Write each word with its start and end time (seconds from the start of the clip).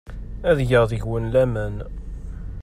Ad 0.49 0.59
geɣ 0.69 0.83
deg-wen 0.91 1.25
laman. 1.33 1.75